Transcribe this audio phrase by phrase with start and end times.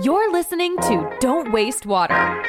[0.00, 2.44] You're listening to Don't Waste Water.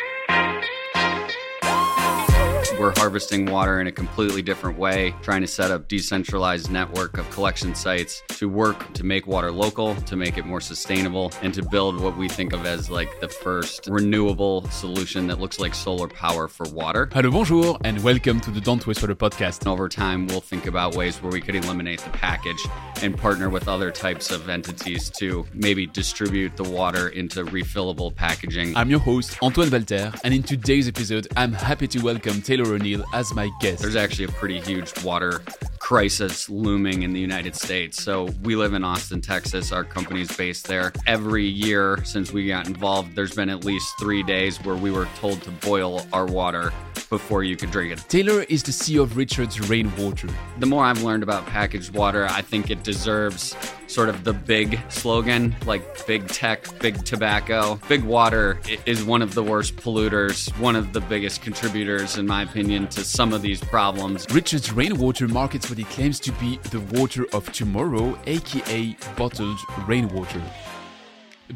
[2.79, 7.29] We're harvesting water in a completely different way, trying to set up decentralized network of
[7.29, 11.61] collection sites to work to make water local, to make it more sustainable, and to
[11.61, 16.07] build what we think of as like the first renewable solution that looks like solar
[16.07, 17.09] power for water.
[17.11, 19.67] Hello, bonjour, and welcome to the Don't Waste Water podcast.
[19.67, 22.65] Over time, we'll think about ways where we could eliminate the package
[23.01, 28.73] and partner with other types of entities to maybe distribute the water into refillable packaging.
[28.77, 32.68] I'm your host, Antoine Walter, and in today's episode, I'm happy to welcome Taylor
[33.13, 33.81] As my guest.
[33.81, 35.41] There's actually a pretty huge water
[35.79, 38.03] crisis looming in the United States.
[38.03, 39.71] So we live in Austin, Texas.
[39.71, 40.93] Our company's based there.
[41.07, 45.07] Every year since we got involved, there's been at least three days where we were
[45.15, 46.71] told to boil our water
[47.09, 47.99] before you could drink it.
[48.07, 50.29] Taylor is the CEO of Richard's Rainwater.
[50.59, 53.55] The more I've learned about packaged water, I think it deserves
[53.87, 57.79] sort of the big slogan like big tech, big tobacco.
[57.87, 62.43] Big water is one of the worst polluters, one of the biggest contributors, in my
[62.43, 64.27] opinion, to some of these problems.
[64.31, 70.41] Richard's Rainwater markets what he claims to be the water of tomorrow, aka bottled rainwater.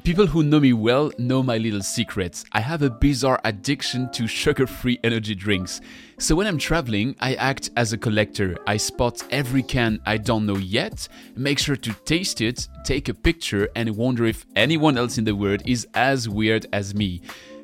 [0.02, 2.44] People who know me well know my little secrets.
[2.52, 5.82] I have a bizarre addiction to sugar free energy drinks.
[6.18, 8.58] So when I'm traveling, I act as a collector.
[8.66, 13.14] I spot every can I don't know yet, make sure to taste it, take a
[13.14, 17.22] picture, and wonder if anyone else in the world is as weird as me.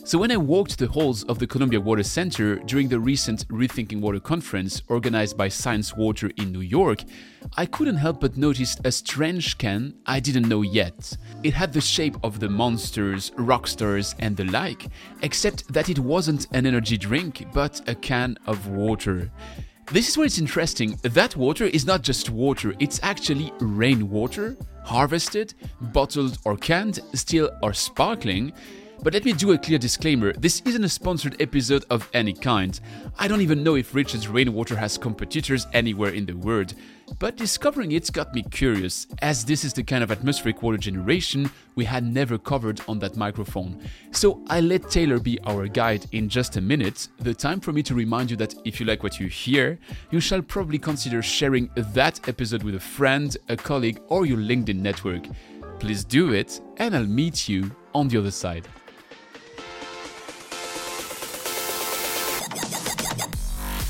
[0.09, 4.01] So, when I walked the halls of the Columbia Water Center during the recent Rethinking
[4.01, 7.03] Water conference organized by Science Water in New York,
[7.57, 11.15] I couldn't help but notice a strange can I didn't know yet.
[11.43, 14.87] It had the shape of the monsters, rock stars, and the like,
[15.21, 19.29] except that it wasn't an energy drink, but a can of water.
[19.91, 20.97] This is where it's interesting.
[21.03, 25.53] That water is not just water, it's actually rainwater, harvested,
[25.93, 28.53] bottled or canned, still or sparkling.
[29.01, 32.77] But let me do a clear disclaimer this isn't a sponsored episode of any kind.
[33.17, 36.73] I don't even know if Richard's Rainwater has competitors anywhere in the world,
[37.17, 41.49] but discovering it got me curious, as this is the kind of atmospheric water generation
[41.75, 43.81] we had never covered on that microphone.
[44.11, 47.81] So I let Taylor be our guide in just a minute, the time for me
[47.83, 49.79] to remind you that if you like what you hear,
[50.11, 54.75] you shall probably consider sharing that episode with a friend, a colleague, or your LinkedIn
[54.75, 55.25] network.
[55.79, 58.67] Please do it, and I'll meet you on the other side.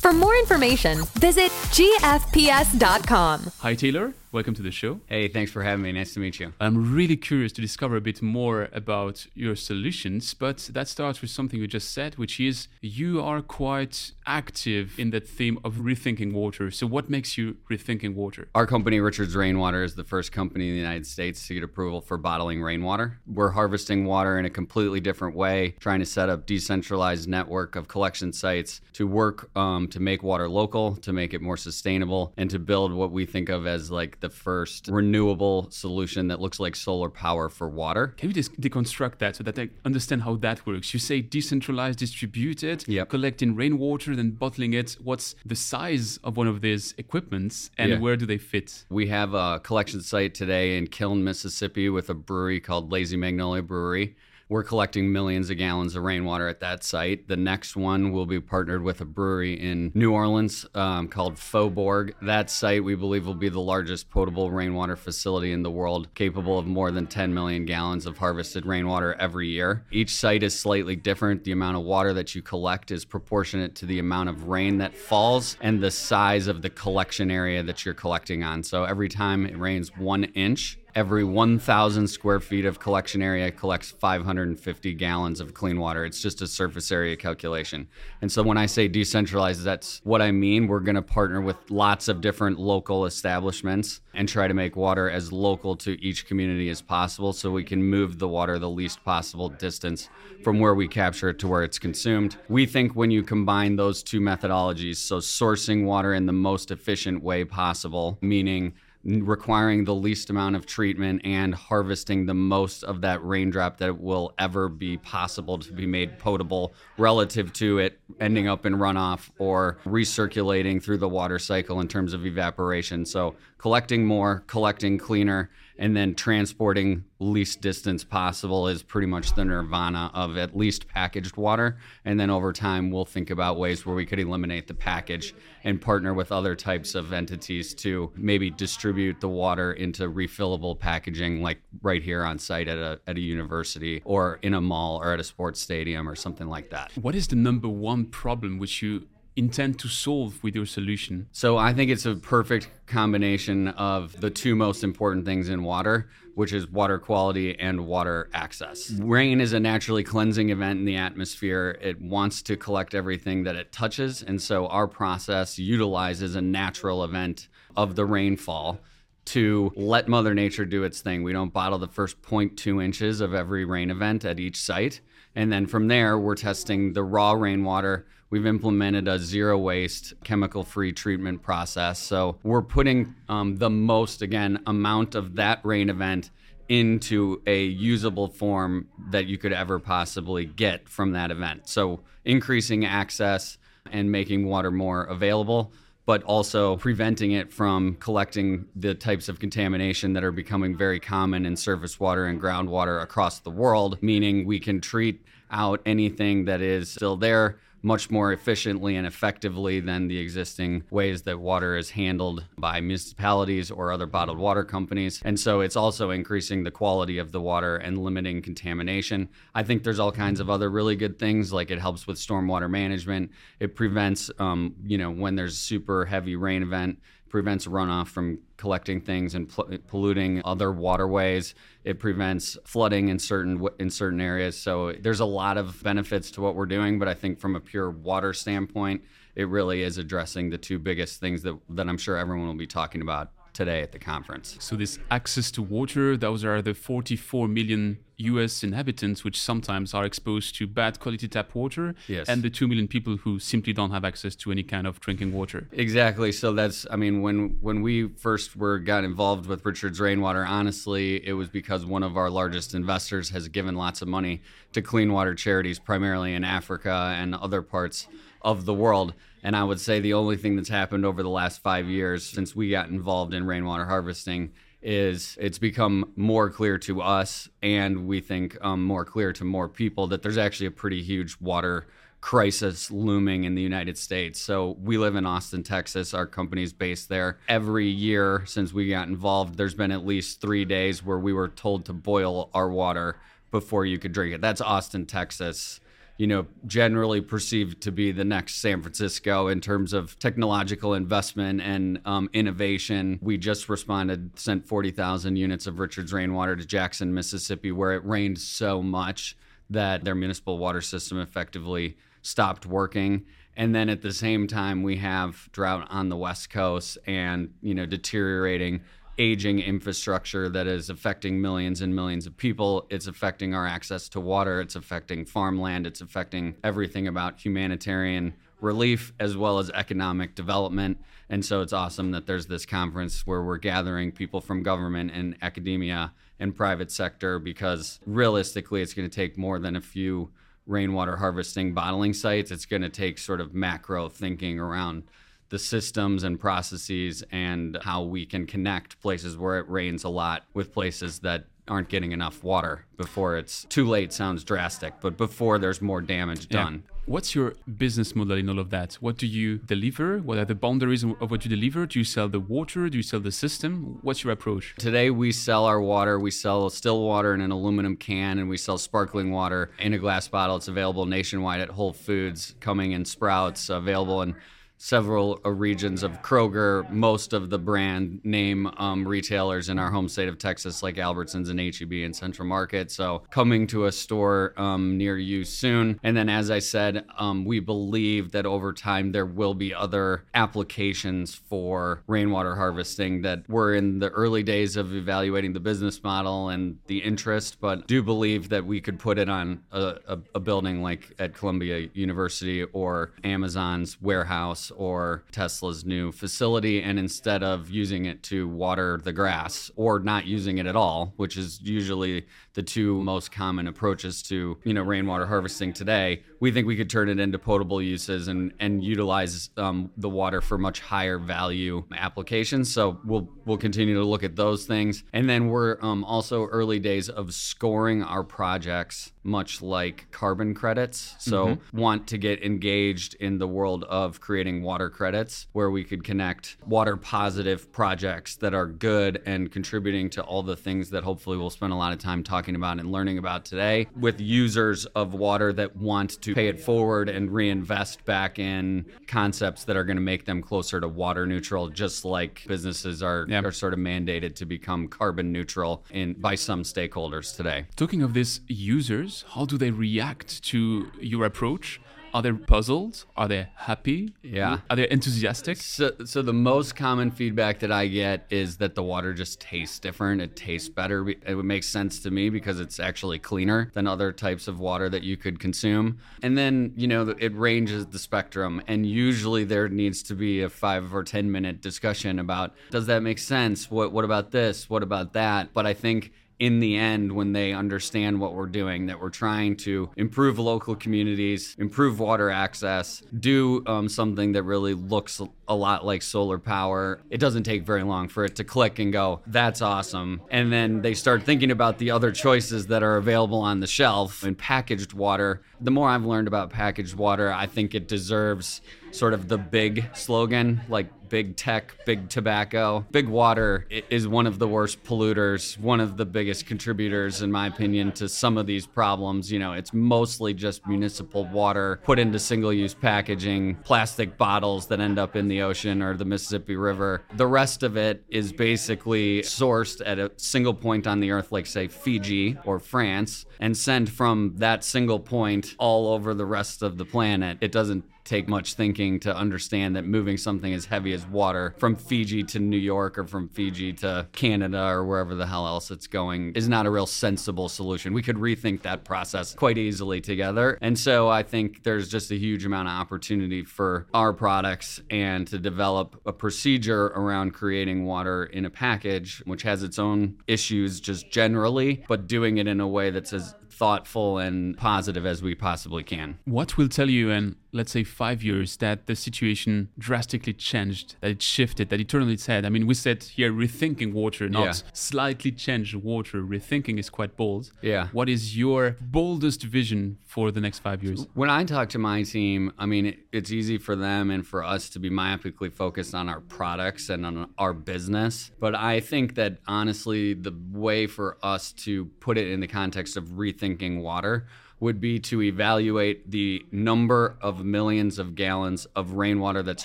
[0.00, 3.50] For more information, visit gfps.com.
[3.58, 4.14] Hi, Taylor.
[4.32, 5.00] Welcome to the show.
[5.08, 5.90] Hey, thanks for having me.
[5.90, 6.52] Nice to meet you.
[6.60, 11.30] I'm really curious to discover a bit more about your solutions, but that starts with
[11.30, 16.32] something you just said, which is you are quite active in that theme of rethinking
[16.32, 16.70] water.
[16.70, 18.46] So, what makes you rethinking water?
[18.54, 22.00] Our company, Richard's Rainwater, is the first company in the United States to get approval
[22.00, 23.18] for bottling rainwater.
[23.26, 27.88] We're harvesting water in a completely different way, trying to set up decentralized network of
[27.88, 32.48] collection sites to work um, to make water local, to make it more sustainable, and
[32.50, 36.76] to build what we think of as like the first renewable solution that looks like
[36.76, 38.08] solar power for water.
[38.16, 40.92] Can you just deconstruct that so that I understand how that works?
[40.94, 43.08] You say decentralized, distributed, Yep.
[43.10, 44.96] collecting rainwater, then bottling it.
[45.02, 47.98] What's the size of one of these equipments and Yeah.
[47.98, 48.84] where do they fit?
[48.90, 53.62] We have a collection site today in Kiln, Mississippi, with a brewery called Lazy Magnolia
[53.62, 54.16] Brewery.
[54.50, 57.28] We're collecting millions of gallons of rainwater at that site.
[57.28, 62.14] The next one will be partnered with a brewery in New Orleans um, called Faubourg.
[62.20, 66.58] That site, we believe, will be the largest potable rainwater facility in the world, capable
[66.58, 69.84] of more than 10 million gallons of harvested rainwater every year.
[69.92, 71.44] Each site is slightly different.
[71.44, 74.96] The amount of water that you collect is proportionate to the amount of rain that
[74.96, 78.64] falls and the size of the collection area that you're collecting on.
[78.64, 83.92] So every time it rains one inch, Every 1,000 square feet of collection area collects
[83.92, 86.04] 550 gallons of clean water.
[86.04, 87.86] It's just a surface area calculation.
[88.20, 90.66] And so when I say decentralized, that's what I mean.
[90.66, 95.08] We're going to partner with lots of different local establishments and try to make water
[95.08, 99.04] as local to each community as possible so we can move the water the least
[99.04, 100.08] possible distance
[100.42, 102.36] from where we capture it to where it's consumed.
[102.48, 107.22] We think when you combine those two methodologies, so sourcing water in the most efficient
[107.22, 108.72] way possible, meaning
[109.04, 114.34] requiring the least amount of treatment and harvesting the most of that raindrop that will
[114.38, 119.78] ever be possible to be made potable relative to it ending up in runoff or
[119.86, 123.06] recirculating through the water cycle in terms of evaporation.
[123.06, 125.50] So, collecting more, collecting cleaner,
[125.80, 131.36] and then transporting least distance possible is pretty much the nirvana of at least packaged
[131.36, 131.78] water.
[132.04, 135.34] And then over time, we'll think about ways where we could eliminate the package
[135.64, 141.42] and partner with other types of entities to maybe distribute the water into refillable packaging,
[141.42, 145.14] like right here on site at a, at a university or in a mall or
[145.14, 146.92] at a sports stadium or something like that.
[147.00, 149.06] What is the number one problem which you
[149.36, 151.28] intend to solve with your solution?
[151.32, 156.10] So I think it's a perfect combination of the two most important things in water,
[156.34, 158.90] which is water quality and water access.
[158.90, 161.78] Rain is a naturally cleansing event in the atmosphere.
[161.80, 167.04] It wants to collect everything that it touches, and so our process utilizes a natural
[167.04, 168.80] event of the rainfall
[169.26, 171.22] to let Mother Nature do its thing.
[171.22, 175.00] We don't bottle the first 0.2 inches of every rain event at each site.
[175.36, 180.62] And then from there, we're testing the raw rainwater We've implemented a zero waste, chemical
[180.62, 181.98] free treatment process.
[181.98, 186.30] So we're putting um, the most, again, amount of that rain event
[186.68, 191.68] into a usable form that you could ever possibly get from that event.
[191.68, 193.58] So increasing access
[193.90, 195.72] and making water more available
[196.06, 201.46] but also preventing it from collecting the types of contamination that are becoming very common
[201.46, 206.60] in surface water and groundwater across the world, meaning we can treat out anything that
[206.60, 211.90] is still there much more efficiently and effectively than the existing ways that water is
[211.90, 215.20] handled by municipalities or other bottled water companies.
[215.24, 219.28] And so it's also increasing the quality of the water and limiting contamination.
[219.54, 222.70] I think there's all kinds of other really good things, like it helps with stormwater
[222.70, 223.30] management.
[223.58, 226.98] It prevents, um, you know, when there's super heavy rain event,
[227.30, 231.54] prevents runoff from collecting things and pl- polluting other waterways.
[231.84, 234.58] It prevents flooding in certain in certain areas.
[234.58, 237.60] So there's a lot of benefits to what we're doing, but I think from a
[237.70, 239.02] pure water standpoint,
[239.36, 242.66] it really is addressing the two biggest things that that I'm sure everyone will be
[242.66, 244.56] talking about today at the conference.
[244.60, 250.04] So, this access to water, those are the 44 million US inhabitants which sometimes are
[250.04, 252.28] exposed to bad quality tap water, yes.
[252.28, 255.32] and the 2 million people who simply don't have access to any kind of drinking
[255.32, 255.68] water.
[255.72, 256.32] Exactly.
[256.32, 261.26] So, that's, I mean, when, when we first were got involved with Richard's Rainwater, honestly,
[261.26, 264.42] it was because one of our largest investors has given lots of money
[264.72, 268.06] to clean water charities, primarily in Africa and other parts
[268.42, 269.14] of the world.
[269.42, 272.54] And I would say the only thing that's happened over the last five years since
[272.54, 274.52] we got involved in rainwater harvesting
[274.82, 279.68] is it's become more clear to us and we think um, more clear to more
[279.68, 281.86] people that there's actually a pretty huge water
[282.20, 284.38] crisis looming in the United States.
[284.38, 286.12] So we live in Austin, Texas.
[286.12, 287.38] Our company's based there.
[287.48, 291.48] Every year since we got involved, there's been at least three days where we were
[291.48, 293.16] told to boil our water
[293.50, 294.40] before you could drink it.
[294.40, 295.80] That's Austin, Texas
[296.20, 301.62] you know, generally perceived to be the next San Francisco in terms of technological investment
[301.62, 303.18] and um, innovation.
[303.22, 308.38] We just responded, sent 40,000 units of Richard's rainwater to Jackson, Mississippi, where it rained
[308.38, 309.34] so much
[309.70, 313.24] that their municipal water system effectively stopped working.
[313.56, 317.74] And then at the same time, we have drought on the West Coast and, you
[317.74, 318.82] know, deteriorating
[319.20, 322.86] aging infrastructure that is affecting millions and millions of people.
[322.88, 324.62] It's affecting our access to water.
[324.62, 325.86] It's affecting farmland.
[325.86, 328.32] It's affecting everything about humanitarian
[328.62, 330.98] relief as well as economic development.
[331.28, 335.36] And so it's awesome that there's this conference where we're gathering people from government and
[335.42, 340.30] academia and private sector because realistically, it's going to take more than a few
[340.66, 342.50] rainwater harvesting bottling sites.
[342.50, 345.02] It's going to take sort of macro thinking around
[345.50, 350.44] the systems and processes and how we can connect places where it rains a lot
[350.54, 355.58] with places that aren't getting enough water before it's too late sounds drastic but before
[355.58, 356.82] there's more damage done.
[356.84, 356.94] Yeah.
[357.06, 358.94] what's your business model in all of that?
[358.94, 360.18] What do you deliver?
[360.18, 361.86] What are the boundaries of what you deliver?
[361.86, 362.88] Do you sell the water?
[362.88, 363.98] Do you sell the system?
[364.02, 364.74] What's your approach?
[364.78, 366.18] Today we sell our water.
[366.18, 369.98] We sell still water in an aluminum can and we sell sparkling water in a
[369.98, 370.56] glass bottle.
[370.56, 374.34] It's available nationwide at whole foods coming in sprouts available in
[374.80, 380.08] several uh, regions of Kroger, most of the brand name um, retailers in our home
[380.08, 382.90] state of Texas, like Albertsons and HEB and Central Market.
[382.90, 386.00] So coming to a store um, near you soon.
[386.02, 390.24] And then, as I said, um, we believe that over time there will be other
[390.34, 396.48] applications for rainwater harvesting that we're in the early days of evaluating the business model
[396.48, 400.40] and the interest, but do believe that we could put it on a, a, a
[400.40, 406.82] building like at Columbia University or Amazon's warehouse grass or Tesla's new facility.
[406.82, 411.12] And instead of using it to water the grass or not using it at all,
[411.16, 416.50] which is usually the two most common approaches to, you know, rainwater harvesting today, we
[416.50, 420.58] think we could turn it into potable uses and, and utilize um, the water for
[420.58, 422.72] much higher value applications.
[422.72, 425.04] So we'll we'll continue to look at those things.
[425.12, 431.14] And then we're um, also early days of scoring our projects much like carbon credits.
[431.18, 431.78] So, mm-hmm.
[431.78, 436.56] want to get engaged in the world of creating water credits where we could connect
[436.66, 441.50] water positive projects that are good and contributing to all the things that hopefully we'll
[441.50, 445.52] spend a lot of time talking about and learning about today with users of water
[445.52, 450.02] that want to pay it forward and reinvest back in concepts that are going to
[450.02, 454.44] make them closer to water neutral, just like businesses are, are sort of mandated to
[454.44, 457.66] become carbon neutral in by some stakeholders today.
[457.76, 459.24] Talking of this users, users?
[459.34, 461.80] How do they react to your approach?
[462.12, 463.04] Are they puzzled?
[463.16, 464.14] Are they happy?
[464.22, 464.58] Yeah.
[464.68, 465.58] Are they enthusiastic?
[465.58, 469.78] So, so the most common feedback that I get is that the water just tastes
[469.78, 470.20] different.
[470.20, 471.08] It tastes better.
[471.08, 474.88] It would make sense to me because it's actually cleaner than other types of water
[474.88, 475.98] that you could consume.
[476.22, 478.62] And then, you know, it ranges the spectrum.
[478.66, 483.02] And usually there needs to be a five or 10 minute discussion about does that
[483.02, 483.70] make sense?
[483.70, 484.68] What, what about this?
[484.68, 485.52] What about that?
[485.52, 489.54] But I think in the end when they understand what we're doing that we're trying
[489.54, 495.20] to improve local communities improve water access do um, something that really looks
[495.50, 497.00] a lot like solar power.
[497.10, 500.22] It doesn't take very long for it to click and go that's awesome.
[500.30, 504.22] And then they start thinking about the other choices that are available on the shelf
[504.22, 505.42] and packaged water.
[505.60, 509.84] The more i've learned about packaged water i think it deserves sort of the big
[509.94, 512.86] slogan like big tech, big tobacco.
[512.90, 517.48] Big water is one of the worst polluters, one of the biggest contributors, in my
[517.48, 519.30] opinion, to some of these problems.
[519.30, 524.80] You know, it's mostly just municipal water put into single use packaging, plastic bottles that
[524.80, 527.02] end up in the ocean or the Mississippi River.
[527.16, 531.46] The rest of it is basically sourced at a single point on the earth, like,
[531.46, 536.78] say, Fiji or France, and sent from that single point all over the rest of
[536.78, 537.38] the planet.
[537.40, 541.76] It doesn't take much thinking to understand that moving something as heavy as water from
[541.76, 545.86] Fiji to New York or from Fiji to Canada or wherever the hell else it's
[545.86, 547.92] going is not a real sensible solution.
[547.92, 550.58] We could rethink that process quite easily together.
[550.60, 555.26] And so I think there's just a huge amount of opportunity for our products and
[555.28, 560.80] to develop a procedure around creating water in a package, which has its own issues
[560.80, 565.34] just generally, but doing it in a way that's as thoughtful and positive as we
[565.34, 566.18] possibly can.
[566.24, 571.10] What will tell you in, let's say, five years that the situation drastically changed, that
[571.10, 572.44] it shifted, that it turned its head?
[572.44, 574.52] I mean, we said here rethinking water, not yeah.
[574.72, 576.22] slightly change water.
[576.22, 577.52] Rethinking is quite bold.
[577.62, 577.88] Yeah.
[577.92, 581.06] What is your boldest vision for the next five years?
[581.14, 584.68] When I talk to my team, I mean, it's easy for them and for us
[584.70, 588.30] to be myopically focused on our products and on our business.
[588.38, 592.96] But I think that honestly, the way for us to put it in the context
[592.96, 594.26] of rethinking water
[594.60, 599.64] would be to evaluate the number of millions of gallons of rainwater that's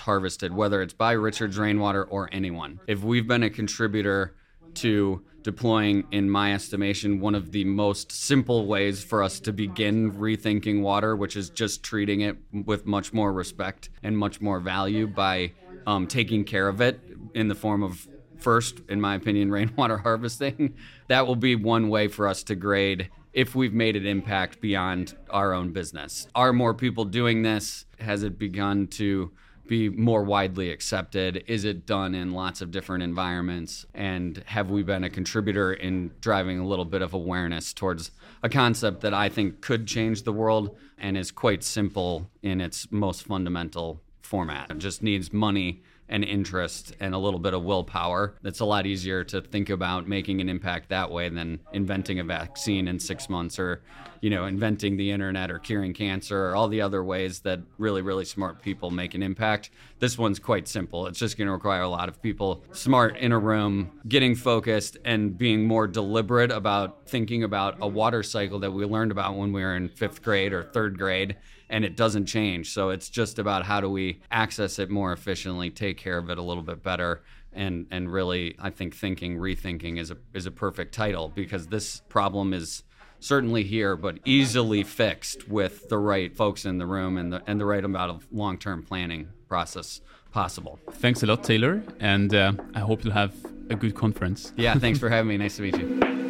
[0.00, 2.80] harvested, whether it's by Richards Rainwater or anyone.
[2.86, 4.34] If we've been a contributor
[4.76, 10.10] to deploying, in my estimation, one of the most simple ways for us to begin
[10.12, 15.06] rethinking water, which is just treating it with much more respect and much more value
[15.06, 15.52] by
[15.86, 17.00] um, taking care of it
[17.32, 20.74] in the form of first, in my opinion, rainwater harvesting.
[21.06, 25.14] That will be one way for us to grade if we've made an impact beyond
[25.28, 26.26] our own business.
[26.34, 27.84] Are more people doing this?
[28.00, 29.30] Has it begun to
[29.66, 31.44] be more widely accepted?
[31.46, 33.84] Is it done in lots of different environments?
[33.92, 38.10] And have we been a contributor in driving a little bit of awareness towards
[38.42, 42.90] a concept that I think could change the world and is quite simple in its
[42.90, 44.70] most fundamental format?
[44.70, 48.34] It just needs money and interest and a little bit of willpower.
[48.44, 52.24] It's a lot easier to think about making an impact that way than inventing a
[52.24, 53.82] vaccine in six months or,
[54.20, 58.02] you know, inventing the internet or curing cancer or all the other ways that really,
[58.02, 59.70] really smart people make an impact.
[59.98, 61.06] This one's quite simple.
[61.06, 64.98] It's just going to require a lot of people smart in a room, getting focused
[65.04, 69.52] and being more deliberate about thinking about a water cycle that we learned about when
[69.52, 71.36] we were in fifth grade or third grade
[71.68, 72.72] and it doesn't change.
[72.72, 76.38] So it's just about how do we access it more efficiently, take care of it
[76.38, 77.22] a little bit better.
[77.52, 82.02] And, and really, I think thinking, rethinking is a, is a perfect title because this
[82.08, 82.82] problem is
[83.18, 87.58] certainly here, but easily fixed with the right folks in the room and the, and
[87.60, 90.00] the right amount of long term planning process
[90.32, 90.78] possible.
[90.92, 91.82] Thanks a lot, Taylor.
[91.98, 93.34] And uh, I hope you'll have
[93.70, 94.52] a good conference.
[94.56, 95.38] Yeah, thanks for having me.
[95.38, 96.25] Nice to meet you.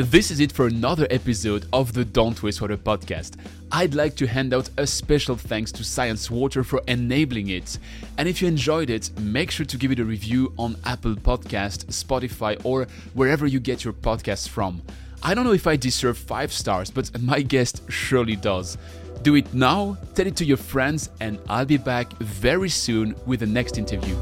[0.00, 3.34] This is it for another episode of the Don't Waste Water podcast.
[3.70, 7.78] I'd like to hand out a special thanks to Science Water for enabling it.
[8.16, 11.84] And if you enjoyed it, make sure to give it a review on Apple Podcast,
[11.88, 14.80] Spotify, or wherever you get your podcasts from.
[15.22, 18.78] I don't know if I deserve 5 stars, but my guest surely does.
[19.20, 23.40] Do it now, tell it to your friends, and I'll be back very soon with
[23.40, 24.16] the next interview.